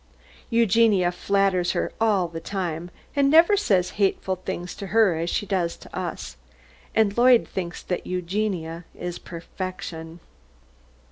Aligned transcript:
Eugenia 0.49 1.11
flatters 1.11 1.73
her 1.73 1.91
all 2.01 2.27
the 2.27 2.39
time, 2.39 2.89
and 3.15 3.29
never 3.29 3.55
says 3.55 3.91
hateful 4.01 4.37
things 4.37 4.73
to 4.73 4.87
her 4.87 5.15
as 5.15 5.29
she 5.29 5.45
does 5.45 5.77
to 5.77 5.95
us, 5.95 6.37
and 6.95 7.15
Lloyd 7.19 7.47
thinks 7.47 7.83
that 7.83 8.07
Eugenia 8.07 8.85
is 8.95 9.19
perfection. 9.19 10.19